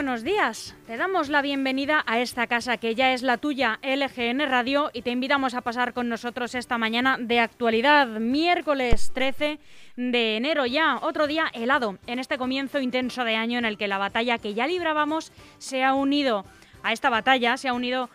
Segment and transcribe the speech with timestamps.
[0.00, 0.74] Buenos días.
[0.86, 5.02] Te damos la bienvenida a esta casa que ya es la tuya, LGN Radio, y
[5.02, 9.58] te invitamos a pasar con nosotros esta mañana de actualidad, miércoles 13
[9.96, 13.88] de enero ya, otro día helado, en este comienzo intenso de año en el que
[13.88, 16.46] la batalla que ya librábamos se ha unido
[16.82, 18.08] a esta batalla, se ha unido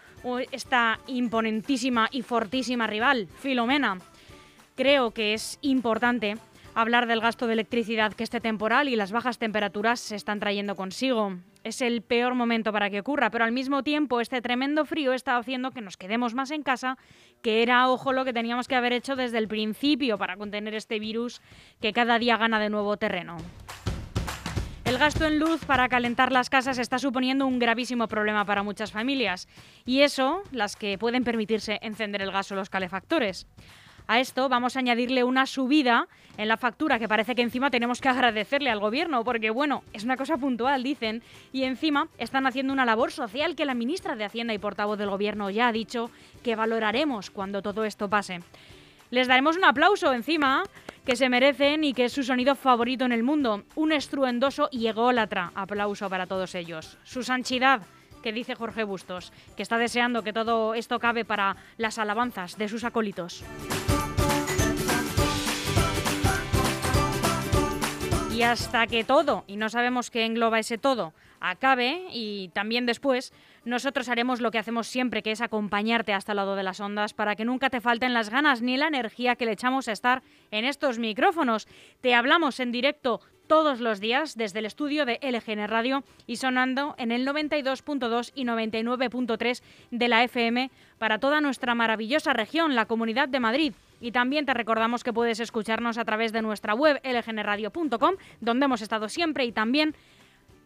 [0.52, 4.00] esta imponentísima y fortísima rival, Filomena.
[4.76, 6.38] Creo que es importante
[6.74, 10.76] hablar del gasto de electricidad que este temporal y las bajas temperaturas se están trayendo
[10.76, 11.36] consigo.
[11.66, 15.36] Es el peor momento para que ocurra, pero al mismo tiempo este tremendo frío está
[15.36, 16.96] haciendo que nos quedemos más en casa,
[17.42, 21.00] que era, ojo, lo que teníamos que haber hecho desde el principio para contener este
[21.00, 21.42] virus
[21.82, 23.38] que cada día gana de nuevo terreno.
[24.84, 28.92] El gasto en luz para calentar las casas está suponiendo un gravísimo problema para muchas
[28.92, 29.48] familias,
[29.86, 33.48] y eso las que pueden permitirse encender el gas o los calefactores.
[34.08, 36.08] A esto vamos a añadirle una subida
[36.38, 40.04] en la factura que parece que encima tenemos que agradecerle al gobierno, porque bueno, es
[40.04, 44.26] una cosa puntual, dicen, y encima están haciendo una labor social que la ministra de
[44.26, 46.12] Hacienda y portavoz del gobierno ya ha dicho
[46.44, 48.42] que valoraremos cuando todo esto pase.
[49.10, 50.64] Les daremos un aplauso encima
[51.06, 53.64] que se merecen y que es su sonido favorito en el mundo.
[53.76, 56.98] Un estruendoso y ególatra aplauso para todos ellos.
[57.04, 57.82] Su sanchidad,
[58.24, 62.68] que dice Jorge Bustos, que está deseando que todo esto cabe para las alabanzas de
[62.68, 63.44] sus acólitos.
[68.36, 73.32] Y hasta que todo, y no sabemos qué engloba ese todo, acabe y también después,
[73.64, 77.14] nosotros haremos lo que hacemos siempre, que es acompañarte hasta el lado de las ondas
[77.14, 80.22] para que nunca te falten las ganas ni la energía que le echamos a estar
[80.52, 81.66] en estos micrófonos.
[82.02, 86.94] Te hablamos en directo todos los días desde el estudio de LGN Radio y sonando
[86.98, 93.30] en el 92.2 y 99.3 de la FM para toda nuestra maravillosa región, la Comunidad
[93.30, 93.74] de Madrid.
[94.00, 98.82] Y también te recordamos que puedes escucharnos a través de nuestra web lgnradio.com, donde hemos
[98.82, 99.96] estado siempre, y también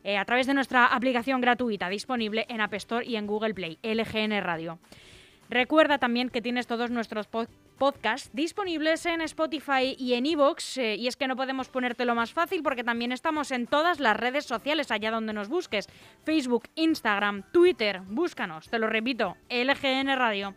[0.03, 3.77] eh, a través de nuestra aplicación gratuita disponible en App Store y en Google Play,
[3.83, 4.79] LGN Radio.
[5.49, 7.27] Recuerda también que tienes todos nuestros
[7.79, 10.77] podcasts disponibles en Spotify y en Evox.
[10.77, 14.15] Eh, y es que no podemos ponértelo más fácil porque también estamos en todas las
[14.15, 15.87] redes sociales, allá donde nos busques.
[16.23, 20.53] Facebook, Instagram, Twitter, búscanos, te lo repito, LGN Radio.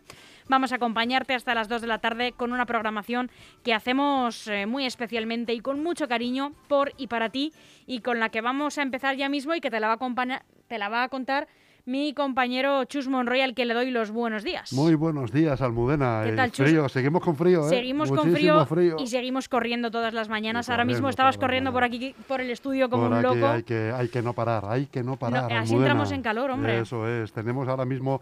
[0.49, 3.29] Vamos a acompañarte hasta las 2 de la tarde con una programación
[3.63, 7.53] que hacemos eh, muy especialmente y con mucho cariño por y para ti
[7.85, 10.43] y con la que vamos a empezar ya mismo y que te la va a,
[10.67, 11.47] te la va a contar
[11.85, 14.71] mi compañero Chus Monroy, al que le doy los buenos días.
[14.71, 16.21] Muy buenos días, Almudena.
[16.23, 17.69] ¿Qué tal, Frío, seguimos con frío, ¿eh?
[17.69, 18.65] Seguimos con frío,
[18.97, 20.69] y seguimos corriendo todas las mañanas.
[20.69, 23.47] Ahora mismo estabas corriendo por aquí, por el estudio como un loco.
[23.47, 25.51] Hay que, hay que no parar, hay que no parar.
[25.51, 26.79] así entramos en calor, hombre.
[26.79, 27.33] Eso es.
[27.33, 28.21] Tenemos ahora mismo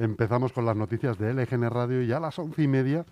[0.00, 3.04] Empezamos con las noticias de LGN Radio y a las once y media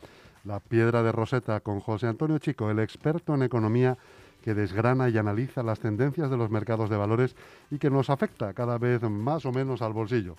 [0.46, 3.98] la piedra de Roseta con José Antonio Chico, el experto en economía
[4.42, 7.36] que desgrana y analiza las tendencias de los mercados de valores
[7.70, 10.36] y que nos afecta cada vez más o menos al bolsillo.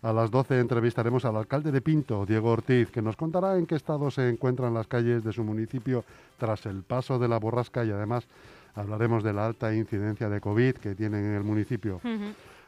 [0.00, 3.74] A las 12 entrevistaremos al alcalde de Pinto, Diego Ortiz, que nos contará en qué
[3.74, 6.02] estado se encuentran las calles de su municipio
[6.38, 8.26] tras el paso de la borrasca y además
[8.74, 12.00] hablaremos de la alta incidencia de COVID que tienen en el municipio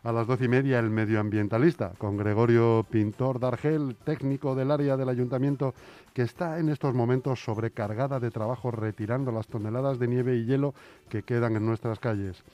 [0.07, 5.09] a las doce y media el medioambientalista, con Gregorio Pintor Dargel, técnico del área del
[5.09, 5.75] ayuntamiento,
[6.15, 10.75] que está en estos momentos sobrecargada de trabajo retirando las toneladas de nieve y hielo
[11.09, 12.45] que quedan en nuestras calles.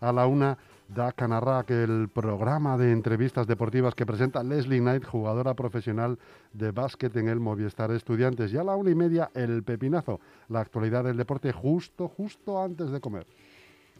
[0.00, 0.58] A la una,
[0.88, 6.18] Da Canarrac, el programa de entrevistas deportivas que presenta Leslie Knight, jugadora profesional
[6.52, 8.52] de básquet en el Movistar Estudiantes.
[8.52, 10.18] Y a la una y media, el Pepinazo,
[10.48, 13.26] la actualidad del deporte justo, justo antes de comer.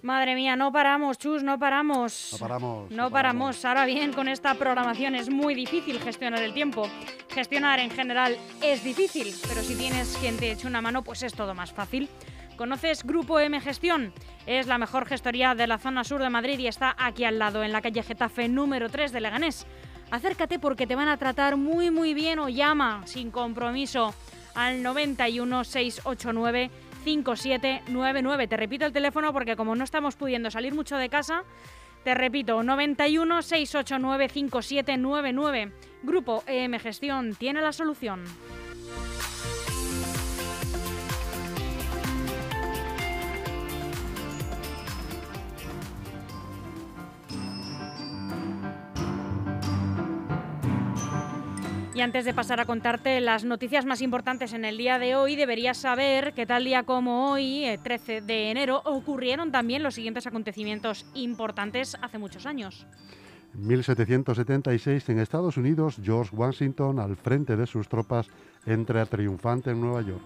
[0.02, 2.30] Madre mía, no paramos, Chus, no paramos.
[2.32, 2.90] No paramos.
[2.90, 3.64] No, paramos.
[3.64, 6.88] Ahora bien, con esta programación es muy difícil gestionar el tiempo.
[7.30, 11.32] Gestionar en general es difícil, pero si tienes quien te eche una mano, pues es
[11.32, 12.08] todo más fácil.
[12.56, 14.12] ¿Conoces Grupo M Gestión?
[14.46, 17.62] Es la mejor gestoría de la zona sur de Madrid y está aquí al lado,
[17.64, 19.66] en la calle Getafe número 3 de Leganés.
[20.10, 24.14] Acércate porque te van a tratar muy muy bien o llama sin compromiso
[24.54, 26.70] al 91 689
[27.06, 28.48] 5799.
[28.48, 31.44] Te repito el teléfono porque como no estamos pudiendo salir mucho de casa,
[32.02, 35.72] te repito, 91 689 5799.
[36.02, 38.24] Grupo EM Gestión tiene la solución.
[51.96, 55.34] Y antes de pasar a contarte las noticias más importantes en el día de hoy,
[55.34, 60.26] deberías saber que tal día como hoy, 13 eh, de enero, ocurrieron también los siguientes
[60.26, 62.86] acontecimientos importantes hace muchos años.
[63.54, 68.28] En 1776 en Estados Unidos, George Washington, al frente de sus tropas,
[68.66, 70.22] entra triunfante en Nueva York.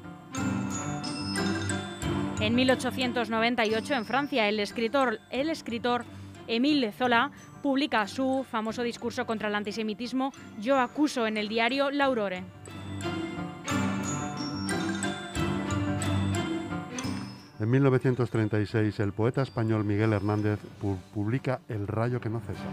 [2.40, 6.04] En 1898 en Francia, el escritor, el escritor
[6.48, 7.30] Emile Zola
[7.62, 12.44] publica su famoso discurso contra el antisemitismo Yo acuso en el diario La Aurore.
[17.60, 20.58] En 1936, el poeta español Miguel Hernández
[21.12, 22.64] publica El rayo que no cesa.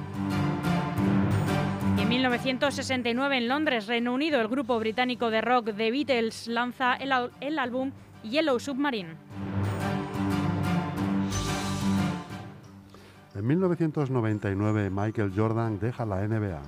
[1.98, 6.96] Y en 1969, en Londres, Reino Unido, el grupo británico de rock The Beatles lanza
[6.96, 7.12] el,
[7.42, 7.92] el álbum
[8.24, 9.16] Yellow Submarine.
[13.38, 16.60] En 1999, Michael Jordan deja la NBA.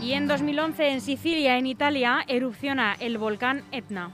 [0.00, 4.12] Y en 2011, en Sicilia, en Italia, erupciona el volcán Etna.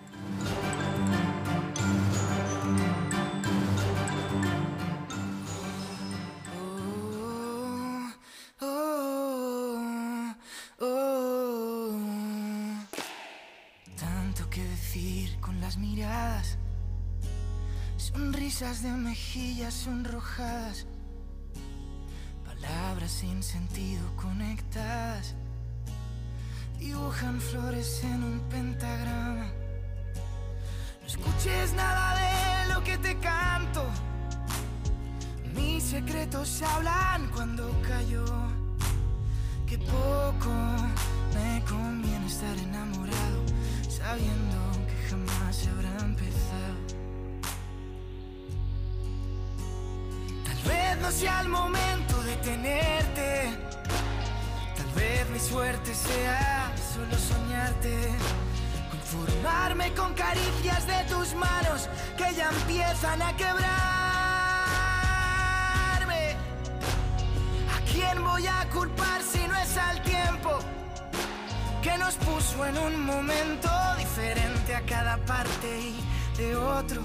[18.52, 20.86] Sonrisas de mejillas sonrojadas,
[22.44, 25.34] palabras sin sentido conectadas
[26.78, 29.46] dibujan flores en un pentagrama.
[31.00, 33.84] No escuches nada de lo que te canto.
[35.54, 38.51] Mis secretos hablan cuando callo.
[51.12, 53.72] Sea el momento de tenerte
[54.94, 58.10] vez mi suerte sea solo soñarte,
[58.90, 63.62] conformarme con caricias de tus manos que ya empiezan a quebrarme.
[67.74, 70.58] ¿A quién voy a culpar si no es al tiempo
[71.82, 76.00] que nos puso en un momento diferente a cada parte y
[76.36, 77.02] de otro?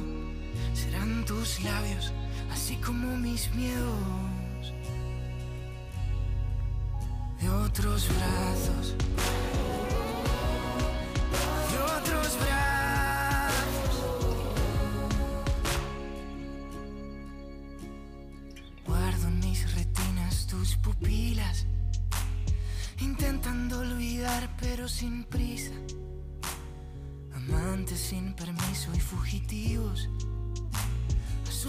[0.74, 2.14] Serán tus labios,
[2.68, 4.74] así como mis miedos.
[7.40, 8.96] de otros brazos,
[11.72, 13.96] de otros brazos.
[18.86, 21.66] Guardo en mis retinas tus pupilas,
[23.00, 25.72] intentando olvidar pero sin prisa.
[27.34, 30.10] Amantes sin permiso y fugitivos,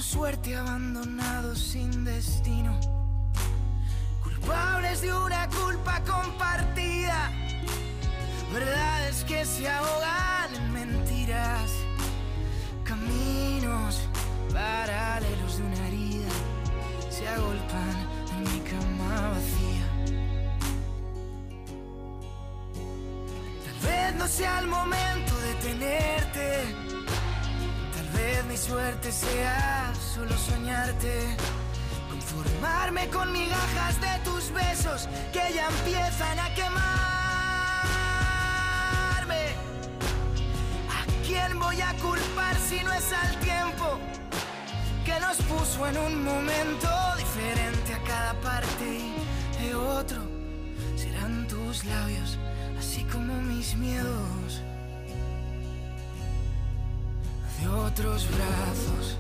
[0.01, 2.79] su suerte abandonados sin destino.
[4.23, 7.33] Culpables de una culpa compartida,
[8.53, 11.71] verdades que se ahogan en mentiras,
[12.85, 14.09] caminos
[14.53, 16.31] paralelos de una herida.
[17.11, 17.97] Se agolpan
[18.35, 19.87] en mi cama vacía.
[23.65, 26.77] Tal vez no sea el momento de tenerte,
[27.97, 29.88] tal vez mi suerte sea
[30.19, 31.37] solo soñarte
[32.27, 36.75] Formarme con migajas de tus besos que ya empiezan a quemarme.
[40.99, 43.99] ¿A quién voy a culpar si no es al tiempo
[45.07, 50.21] que nos puso en un momento diferente a cada parte y de otro?
[50.97, 52.39] Serán tus labios,
[52.79, 54.63] así como mis miedos.
[57.61, 59.19] De otros brazos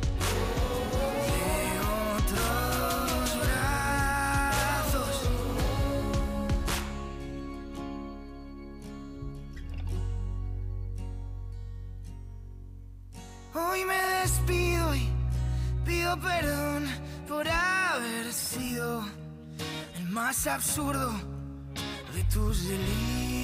[16.16, 16.86] perdón
[17.26, 19.04] por haber sido
[19.96, 21.12] el más absurdo
[22.14, 23.37] de tus delirios.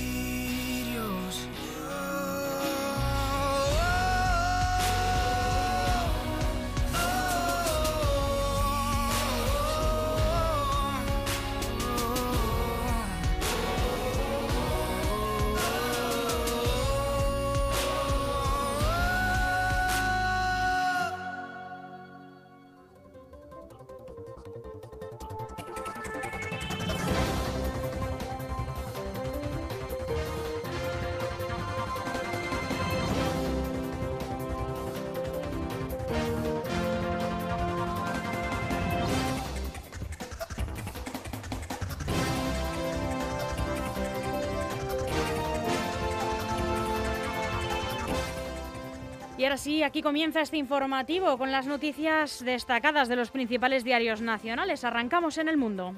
[49.45, 54.23] Y ahora sí, aquí comienza este informativo con las noticias destacadas de los principales diarios
[54.23, 54.85] nacionales.
[54.85, 55.95] Arrancamos en el mundo.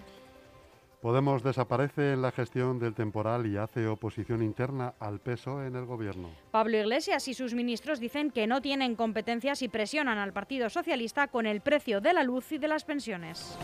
[1.01, 5.85] Podemos desaparece en la gestión del temporal y hace oposición interna al peso en el
[5.85, 6.31] gobierno.
[6.51, 11.29] Pablo Iglesias y sus ministros dicen que no tienen competencias y presionan al Partido Socialista
[11.29, 13.57] con el precio de la luz y de las pensiones.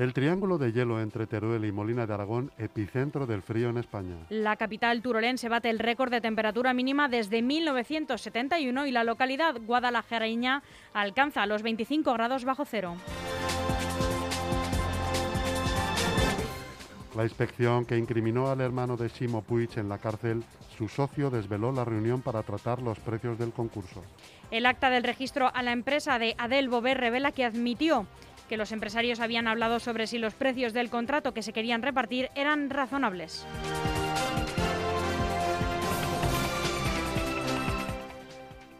[0.00, 4.16] El triángulo de hielo entre Teruel y Molina de Aragón, epicentro del frío en España.
[4.30, 10.62] La capital turolense bate el récord de temperatura mínima desde 1971 y la localidad guadalajareña
[10.94, 12.96] alcanza los 25 grados bajo cero.
[17.14, 20.44] La inspección que incriminó al hermano de Simo Puig en la cárcel,
[20.78, 24.02] su socio desveló la reunión para tratar los precios del concurso.
[24.50, 28.06] El acta del registro a la empresa de Adel Bové revela que admitió
[28.50, 32.30] que los empresarios habían hablado sobre si los precios del contrato que se querían repartir
[32.34, 33.46] eran razonables.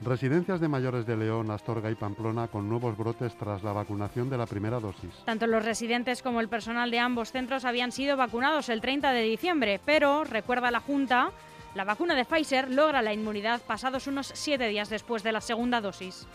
[0.02, 4.38] Residencias de mayores de León, Astorga y Pamplona con nuevos brotes tras la vacunación de
[4.38, 5.14] la primera dosis.
[5.24, 9.22] Tanto los residentes como el personal de ambos centros habían sido vacunados el 30 de
[9.22, 11.30] diciembre, pero, recuerda la Junta,
[11.76, 15.80] la vacuna de Pfizer logra la inmunidad pasados unos siete días después de la segunda
[15.80, 16.26] dosis.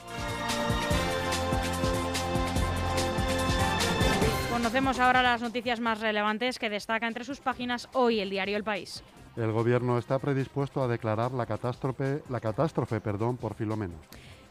[4.65, 8.63] Conocemos ahora las noticias más relevantes que destaca entre sus páginas hoy el diario El
[8.63, 9.03] País.
[9.38, 13.93] El gobierno está predispuesto a declarar la catástrofe, la catástrofe perdón, por Filomena.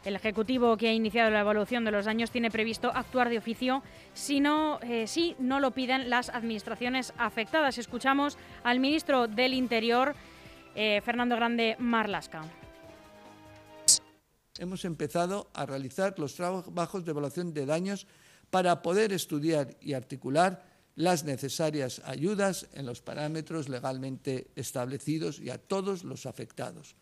[0.05, 3.83] El Ejecutivo que ha iniciado la evaluación de los daños tiene previsto actuar de oficio
[4.13, 7.77] si no, eh, si no lo piden las administraciones afectadas.
[7.77, 10.15] Escuchamos al ministro del Interior,
[10.75, 12.43] eh, Fernando Grande Marlasca.
[14.59, 18.07] Hemos empezado a realizar los trabajos de evaluación de daños
[18.55, 20.63] para poder estudiar y articular
[20.95, 26.95] las necesarias ayudas en los parámetros legalmente establecidos y a todos los afectados.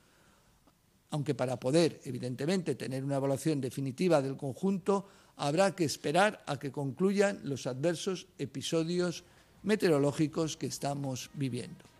[1.11, 5.07] Aunque para poder, evidentemente, tener una evaluación definitiva del conjunto,
[5.37, 9.23] habrá que esperar a que concluyan los adversos episodios
[9.61, 11.92] meteorológicos que estamos viviendo.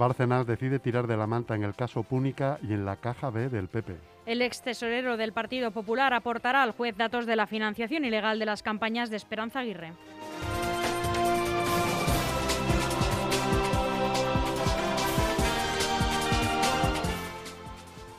[0.00, 3.50] Bárcenas decide tirar de la manta en el caso Púnica y en la caja B
[3.50, 3.98] del PP.
[4.24, 8.46] El ex tesorero del Partido Popular aportará al juez datos de la financiación ilegal de
[8.46, 9.92] las campañas de Esperanza Aguirre.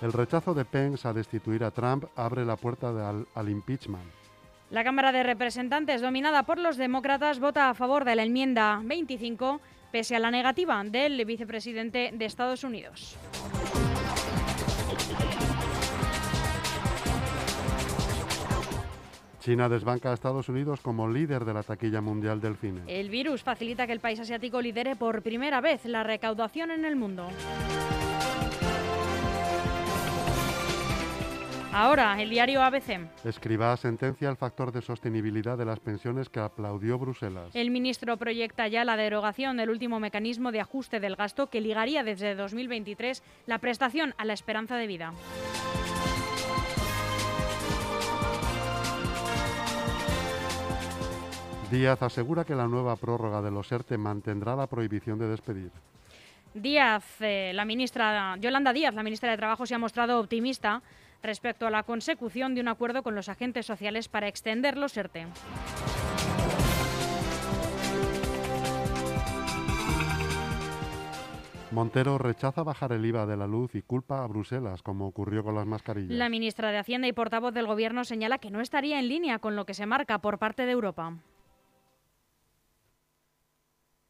[0.04, 4.06] El rechazo de Pence a destituir a Trump abre la puerta al, al impeachment.
[4.70, 9.60] La Cámara de Representantes, dominada por los demócratas, vota a favor de la enmienda 25
[9.92, 13.18] pese a la negativa del vicepresidente de Estados Unidos.
[19.42, 22.82] China desbanca a Estados Unidos como líder de la taquilla mundial del cine.
[22.88, 26.96] El virus facilita que el país asiático lidere por primera vez la recaudación en el
[26.96, 27.28] mundo.
[31.74, 33.00] Ahora, el diario ABC.
[33.24, 37.56] Escriba sentencia el factor de sostenibilidad de las pensiones que aplaudió Bruselas.
[37.56, 42.04] El ministro proyecta ya la derogación del último mecanismo de ajuste del gasto que ligaría
[42.04, 45.14] desde 2023 la prestación a la esperanza de vida.
[51.72, 55.72] Díaz asegura que la nueva prórroga de los ERTE mantendrá la prohibición de despedir.
[56.54, 60.82] Díaz, eh, la ministra Yolanda Díaz, la ministra de Trabajo, se ha mostrado optimista
[61.22, 65.28] respecto a la consecución de un acuerdo con los agentes sociales para extender los ERTE.
[71.72, 75.56] Montero rechaza bajar el IVA de la luz y culpa a Bruselas, como ocurrió con
[75.56, 76.12] las mascarillas.
[76.12, 79.56] La ministra de Hacienda y portavoz del Gobierno señala que no estaría en línea con
[79.56, 81.18] lo que se marca por parte de Europa.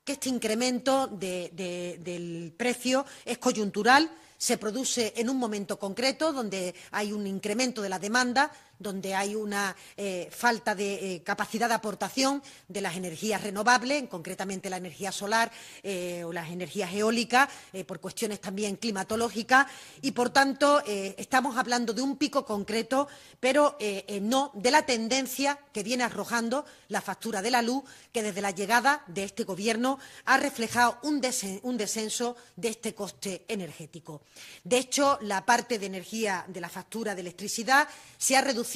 [0.04, 4.10] Que este incremento de, de, del precio es coyuntural
[4.42, 9.36] se produce en un momento concreto donde hay un incremento de la demanda, donde hay
[9.36, 15.12] una eh, falta de eh, capacidad de aportación de las energías renovables, concretamente la energía
[15.12, 15.52] solar
[15.84, 17.50] eh, o las energías eólicas,
[17.86, 19.68] por cuestiones también climatológicas,
[20.02, 23.08] y por tanto estamos hablando de un pico concreto,
[23.40, 23.78] pero
[24.22, 28.52] no de la tendencia que viene arrojando la factura de la luz, que desde la
[28.52, 31.22] llegada de este Gobierno ha reflejado un,
[31.64, 34.22] un descenso de este coste energético.
[34.64, 38.71] De hecho, la parte de energía de la factura de electricidad se ha reducido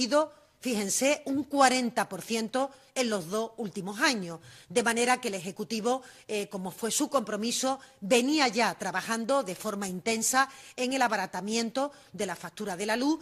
[0.59, 4.39] fíjense, un 40% en los dos últimos años.
[4.69, 9.87] De manera que el Ejecutivo, eh, como fue su compromiso, venía ya trabajando de forma
[9.87, 13.19] intensa en el abaratamiento de la factura de la luz.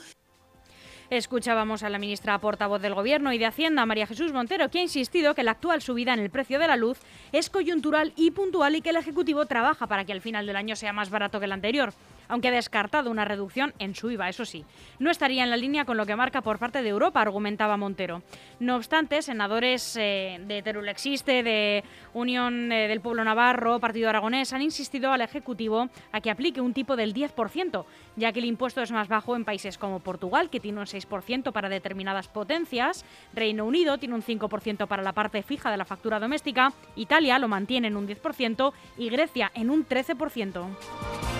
[1.10, 4.82] Escuchábamos a la ministra portavoz del Gobierno y de Hacienda, María Jesús Montero, que ha
[4.82, 6.98] insistido que la actual subida en el precio de la luz
[7.32, 10.76] es coyuntural y puntual y que el Ejecutivo trabaja para que al final del año
[10.76, 11.94] sea más barato que el anterior
[12.28, 14.66] aunque ha descartado una reducción en su IVA, eso sí.
[15.00, 18.24] No estaría en la línea con lo que marca por parte de Europa, argumentaba Montero.
[18.60, 24.54] No obstante, senadores eh, de Teruel Existe, de Unión eh, del Pueblo Navarro, Partido Aragonés,
[24.54, 28.82] han insistido al Ejecutivo a que aplique un tipo del 10%, ya que el impuesto
[28.82, 33.66] es más bajo en países como Portugal, que tiene un 6% para determinadas potencias, Reino
[33.66, 37.88] Unido tiene un 5% para la parte fija de la factura doméstica, Italia lo mantiene
[37.88, 41.33] en un 10% y Grecia en un 13%.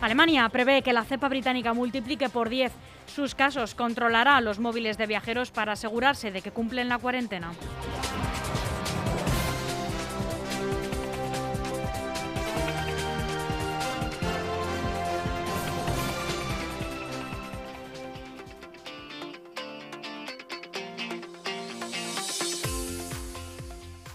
[0.00, 2.72] Alemania prevé que la cepa británica multiplique por 10
[3.06, 7.52] sus casos, controlará los móviles de viajeros para asegurarse de que cumplen la cuarentena.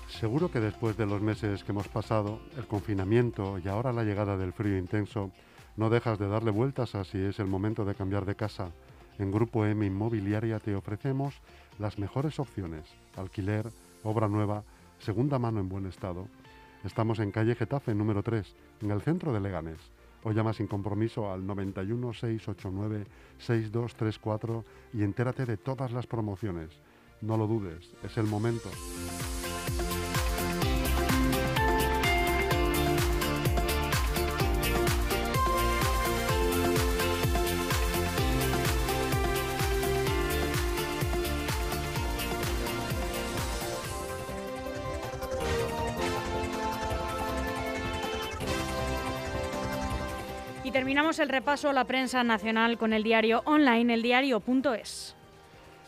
[0.07, 4.37] Seguro que después de los meses que hemos pasado, el confinamiento y ahora la llegada
[4.37, 5.31] del frío intenso,
[5.75, 8.69] no dejas de darle vueltas a si es el momento de cambiar de casa.
[9.17, 11.35] En Grupo M Inmobiliaria te ofrecemos
[11.79, 12.83] las mejores opciones.
[13.15, 13.69] Alquiler,
[14.03, 14.63] obra nueva,
[14.99, 16.27] segunda mano en buen estado.
[16.83, 19.79] Estamos en calle Getafe número 3, en el centro de Leganés.
[20.23, 23.05] O llama sin compromiso al 91 689
[23.39, 26.69] 6234 y entérate de todas las promociones.
[27.21, 28.69] No lo dudes, es el momento.
[50.73, 55.15] Terminamos el repaso a la prensa nacional con el diario online, eldiario.es.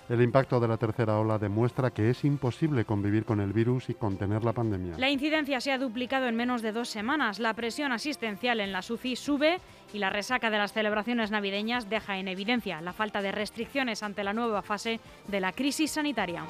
[0.08, 3.96] El impacto de la tercera ola demuestra que es imposible convivir con el virus y
[3.96, 5.00] contener la pandemia.
[5.00, 7.40] La incidencia se ha duplicado en menos de dos semanas.
[7.40, 9.60] La presión asistencial en la SUCI sube
[9.92, 14.24] y la resaca de las celebraciones navideñas deja en evidencia la falta de restricciones ante
[14.24, 16.44] la nueva fase de la crisis sanitaria.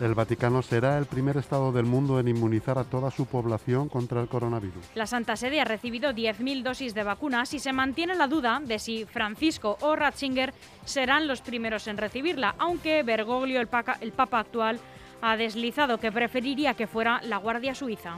[0.00, 4.20] El Vaticano será el primer Estado del mundo en inmunizar a toda su población contra
[4.20, 4.84] el coronavirus.
[4.94, 8.80] La Santa Sede ha recibido 10.000 dosis de vacunas y se mantiene la duda de
[8.80, 10.52] si Francisco o Ratzinger
[10.84, 13.68] serán los primeros en recibirla, aunque Bergoglio, el,
[14.00, 14.80] el Papa actual,
[15.22, 18.16] ha deslizado que preferiría que fuera la Guardia Suiza.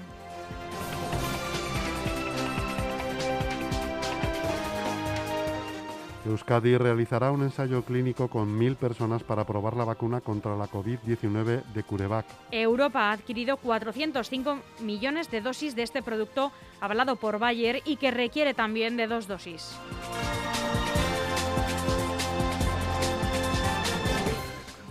[6.27, 11.63] Euskadi realizará un ensayo clínico con mil personas para probar la vacuna contra la COVID-19
[11.63, 12.27] de CureVac.
[12.51, 18.11] Europa ha adquirido 405 millones de dosis de este producto avalado por Bayer y que
[18.11, 19.77] requiere también de dos dosis.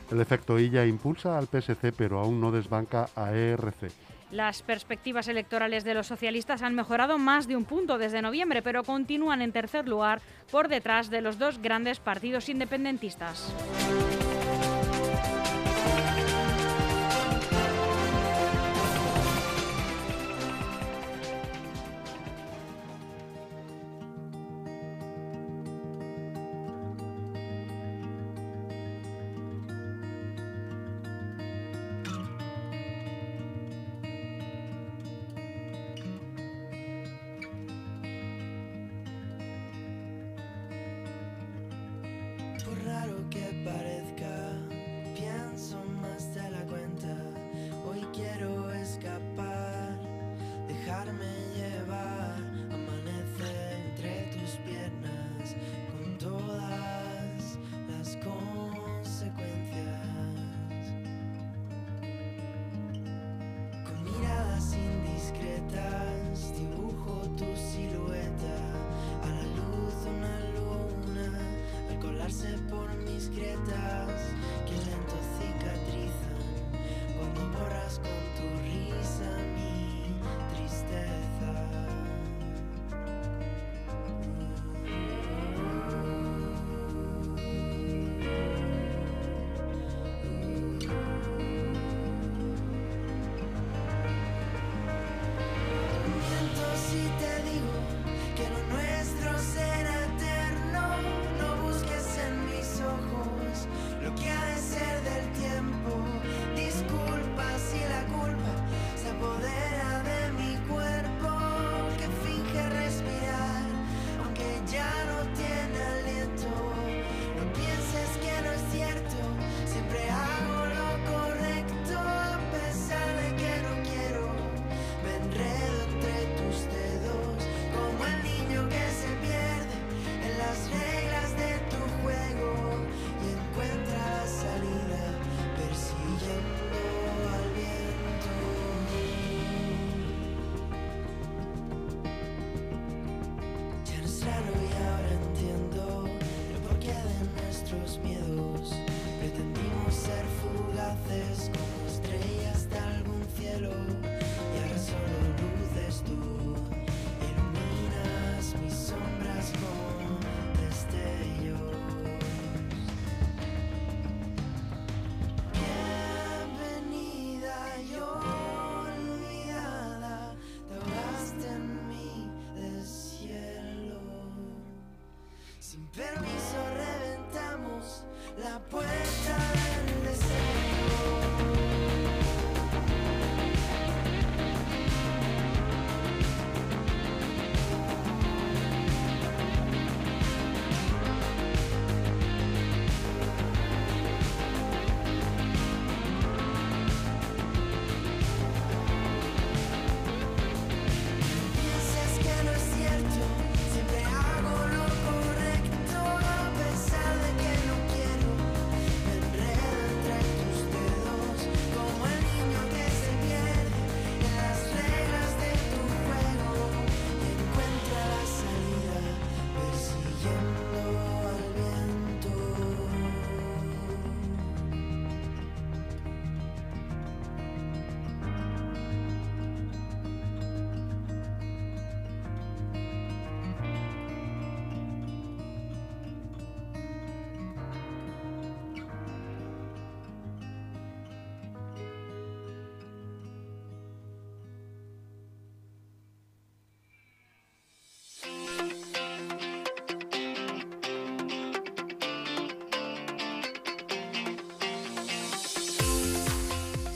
[0.10, 3.92] El efecto ILLA impulsa al PSC pero aún no desbanca a ERC.
[4.32, 8.84] Las perspectivas electorales de los socialistas han mejorado más de un punto desde noviembre, pero
[8.84, 13.54] continúan en tercer lugar por detrás de los dos grandes partidos independentistas.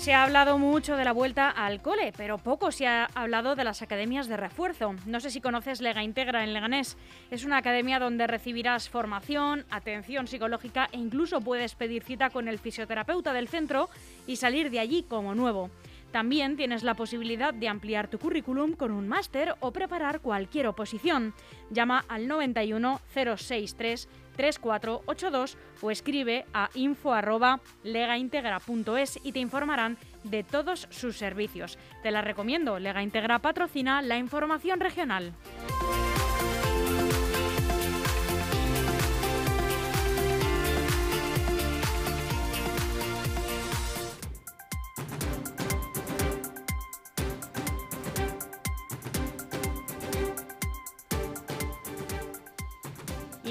[0.10, 3.64] Se ha hablado mucho de la vuelta al cole, pero poco se ha hablado de
[3.64, 4.96] las academias de refuerzo.
[5.06, 6.98] No sé si conoces Lega Integra en Leganés.
[7.30, 12.58] Es una academia donde recibirás formación, atención psicológica e incluso puedes pedir cita con el
[12.58, 13.88] fisioterapeuta del centro
[14.26, 15.70] y salir de allí como nuevo.
[16.12, 21.36] También tienes la posibilidad de ampliar tu currículum con un máster o preparar cualquier oposición.
[21.70, 24.10] Llama al 91 063
[24.40, 31.78] 3482 o escribe a info@legaintegra.es y te informarán de todos sus servicios.
[32.04, 32.80] Te la recomiendo.
[32.80, 35.34] Lega Integra patrocina la información regional.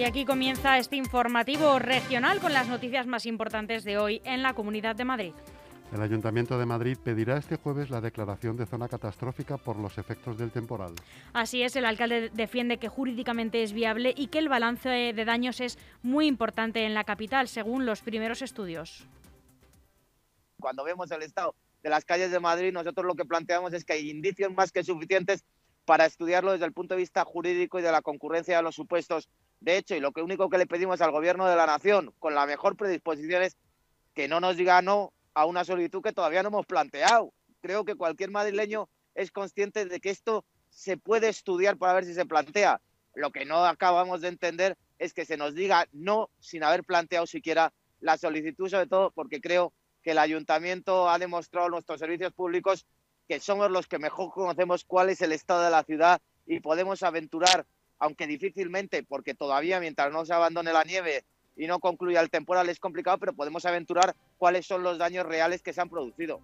[0.08, 4.96] Aquí comienza este informativo regional con las noticias más importantes de hoy en la Comunidad
[4.96, 5.34] de Madrid.
[5.92, 10.38] El Ayuntamiento de Madrid pedirá este jueves la declaración de zona catastrófica por los efectos
[10.38, 10.94] del temporal.
[11.34, 15.60] Así es, el alcalde defiende que jurídicamente es viable y que el balance de daños
[15.60, 19.06] es muy importante en la capital, según los primeros estudios.
[20.58, 23.92] Cuando vemos el estado de las calles de Madrid, nosotros lo que planteamos es que
[23.92, 25.44] hay indicios más que suficientes
[25.84, 29.28] para estudiarlo desde el punto de vista jurídico y de la concurrencia de los supuestos
[29.60, 29.94] de hecho.
[29.94, 33.42] Y lo único que le pedimos al Gobierno de la Nación, con la mejor predisposición,
[33.42, 33.56] es
[34.14, 37.32] que no nos diga no a una solicitud que todavía no hemos planteado.
[37.60, 42.14] Creo que cualquier madrileño es consciente de que esto se puede estudiar para ver si
[42.14, 42.80] se plantea.
[43.14, 47.26] Lo que no acabamos de entender es que se nos diga no sin haber planteado
[47.26, 52.86] siquiera la solicitud, sobre todo porque creo que el ayuntamiento ha demostrado nuestros servicios públicos
[53.28, 57.02] que somos los que mejor conocemos cuál es el estado de la ciudad y podemos
[57.02, 57.66] aventurar,
[57.98, 61.24] aunque difícilmente, porque todavía mientras no se abandone la nieve
[61.56, 65.62] y no concluya el temporal es complicado, pero podemos aventurar cuáles son los daños reales
[65.62, 66.40] que se han producido.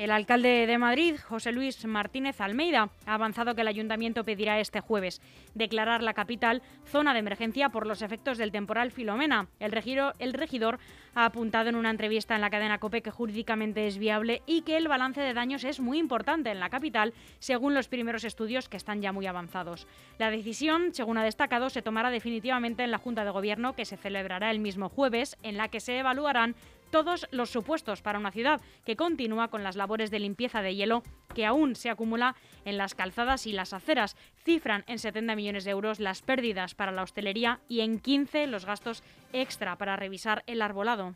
[0.00, 4.80] El alcalde de Madrid, José Luis Martínez Almeida, ha avanzado que el ayuntamiento pedirá este
[4.80, 5.20] jueves
[5.54, 9.48] declarar la capital zona de emergencia por los efectos del temporal Filomena.
[9.58, 10.78] El regidor,
[11.14, 14.78] ha apuntado en una entrevista en la cadena COPE que jurídicamente es viable y que
[14.78, 18.78] el balance de daños es muy importante en la capital, según los primeros estudios que
[18.78, 19.86] están ya muy avanzados.
[20.18, 23.98] La decisión, según ha destacado, se tomará definitivamente en la Junta de Gobierno que se
[23.98, 26.56] celebrará el mismo jueves, en la que se evaluarán
[26.90, 31.02] todos los supuestos para una ciudad que continúa con las labores de limpieza de hielo
[31.34, 34.16] que aún se acumula en las calzadas y las aceras.
[34.44, 38.66] Cifran en 70 millones de euros las pérdidas para la hostelería y en 15 los
[38.66, 41.14] gastos extra para revisar el arbolado.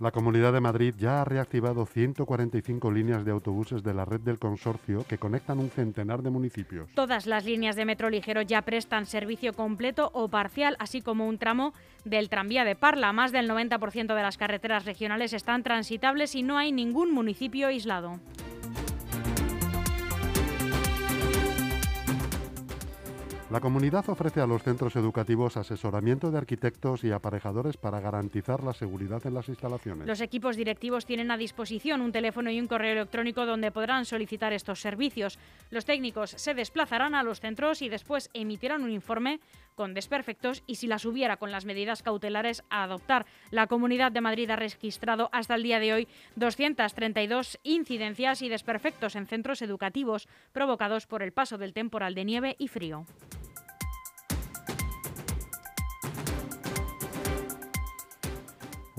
[0.00, 4.38] La Comunidad de Madrid ya ha reactivado 145 líneas de autobuses de la red del
[4.38, 6.88] consorcio que conectan un centenar de municipios.
[6.94, 11.38] Todas las líneas de metro ligero ya prestan servicio completo o parcial, así como un
[11.38, 13.12] tramo del tranvía de Parla.
[13.12, 18.20] Más del 90% de las carreteras regionales están transitables y no hay ningún municipio aislado.
[23.50, 28.74] La comunidad ofrece a los centros educativos asesoramiento de arquitectos y aparejadores para garantizar la
[28.74, 30.06] seguridad en las instalaciones.
[30.06, 34.52] Los equipos directivos tienen a disposición un teléfono y un correo electrónico donde podrán solicitar
[34.52, 35.38] estos servicios.
[35.70, 39.40] Los técnicos se desplazarán a los centros y después emitirán un informe
[39.78, 43.26] con desperfectos y si las hubiera con las medidas cautelares a adoptar.
[43.52, 49.14] La Comunidad de Madrid ha registrado hasta el día de hoy 232 incidencias y desperfectos
[49.14, 53.06] en centros educativos provocados por el paso del temporal de nieve y frío.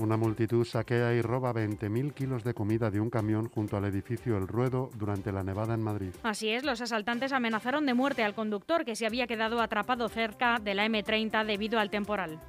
[0.00, 4.38] Una multitud saquea y roba 20.000 kilos de comida de un camión junto al edificio
[4.38, 6.12] El Ruedo durante la nevada en Madrid.
[6.22, 10.58] Así es, los asaltantes amenazaron de muerte al conductor que se había quedado atrapado cerca
[10.58, 12.40] de la M30 debido al temporal.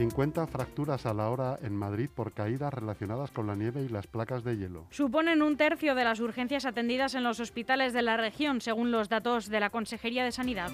[0.00, 4.06] 50 fracturas a la hora en Madrid por caídas relacionadas con la nieve y las
[4.06, 4.86] placas de hielo.
[4.88, 9.10] Suponen un tercio de las urgencias atendidas en los hospitales de la región, según los
[9.10, 10.70] datos de la Consejería de Sanidad.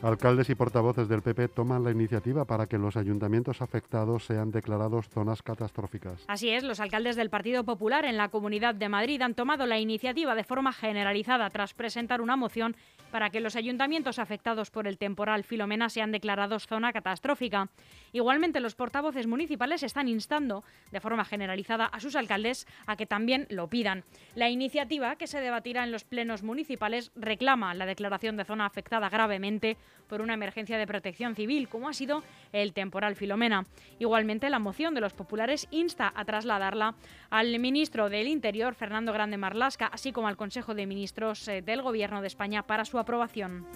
[0.00, 5.08] Alcaldes y portavoces del PP toman la iniciativa para que los ayuntamientos afectados sean declarados
[5.08, 6.24] zonas catastróficas.
[6.28, 9.80] Así es, los alcaldes del Partido Popular en la Comunidad de Madrid han tomado la
[9.80, 12.76] iniciativa de forma generalizada tras presentar una moción
[13.10, 17.68] para que los ayuntamientos afectados por el temporal Filomena sean declarados zona catastrófica.
[18.12, 23.46] Igualmente, los portavoces municipales están instando de forma generalizada a sus alcaldes a que también
[23.50, 24.04] lo pidan.
[24.34, 29.08] La iniciativa, que se debatirá en los plenos municipales, reclama la declaración de zona afectada
[29.08, 29.76] gravemente
[30.08, 33.66] por una emergencia de protección civil, como ha sido el temporal Filomena.
[33.98, 36.94] Igualmente, la moción de los populares insta a trasladarla
[37.30, 41.82] al ministro del Interior, Fernando Grande Marlasca, así como al Consejo de Ministros eh, del
[41.82, 43.66] Gobierno de España para su aprobación.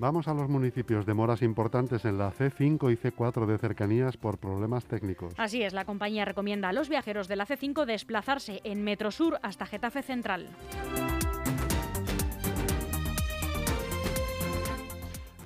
[0.00, 4.38] Vamos a los municipios de moras importantes en la C5 y C4 de cercanías por
[4.38, 5.34] problemas técnicos.
[5.36, 9.40] Así es, la compañía recomienda a los viajeros de la C5 desplazarse en Metro Sur
[9.42, 10.50] hasta Getafe Central.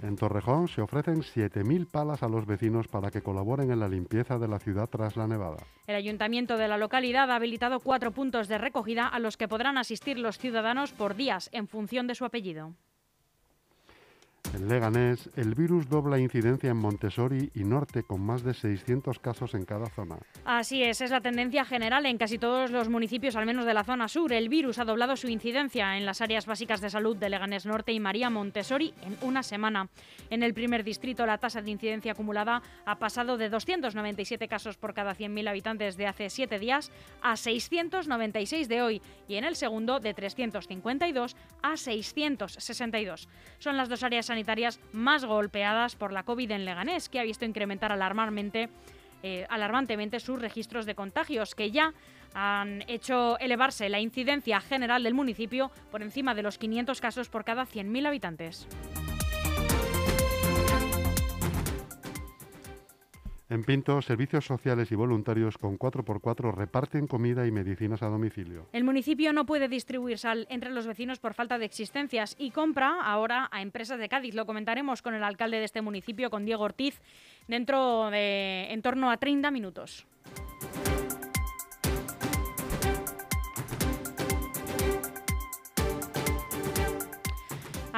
[0.02, 4.36] En Torrejón se ofrecen 7.000 palas a los vecinos para que colaboren en la limpieza
[4.38, 5.64] de la ciudad tras la nevada.
[5.86, 9.78] El ayuntamiento de la localidad ha habilitado cuatro puntos de recogida a los que podrán
[9.78, 12.74] asistir los ciudadanos por días en función de su apellido.
[14.54, 19.54] En Leganés, el virus dobla incidencia en Montessori y Norte con más de 600 casos
[19.54, 20.18] en cada zona.
[20.44, 23.82] Así es, es la tendencia general en casi todos los municipios, al menos de la
[23.82, 24.30] zona sur.
[24.30, 27.92] El virus ha doblado su incidencia en las áreas básicas de salud de Leganés Norte
[27.92, 29.88] y María Montessori en una semana.
[30.28, 34.92] En el primer distrito, la tasa de incidencia acumulada ha pasado de 297 casos por
[34.92, 36.90] cada 100.000 habitantes de hace siete días
[37.22, 43.28] a 696 de hoy y en el segundo de 352 a 662.
[43.58, 47.44] Son las dos áreas sanitarias más golpeadas por la COVID en Leganés, que ha visto
[47.44, 48.70] incrementar alarmantemente,
[49.22, 51.92] eh, alarmantemente sus registros de contagios, que ya
[52.32, 57.44] han hecho elevarse la incidencia general del municipio por encima de los 500 casos por
[57.44, 58.66] cada 100.000 habitantes.
[63.52, 68.66] En Pinto, servicios sociales y voluntarios con 4x4 reparten comida y medicinas a domicilio.
[68.72, 73.02] El municipio no puede distribuir sal entre los vecinos por falta de existencias y compra
[73.02, 74.34] ahora a empresas de Cádiz.
[74.34, 77.02] Lo comentaremos con el alcalde de este municipio, con Diego Ortiz,
[77.46, 80.06] dentro de en torno a 30 minutos.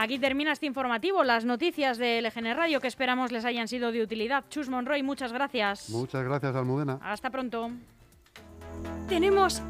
[0.05, 4.03] Aquí termina este informativo, las noticias de LGN Radio que esperamos les hayan sido de
[4.03, 4.45] utilidad.
[4.51, 5.89] Chus Monroy, muchas gracias.
[5.89, 6.99] Muchas gracias, Almudena.
[7.01, 7.71] Hasta pronto.
[9.09, 9.63] Tenemos